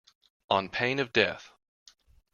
[0.49, 1.51] On pain of death.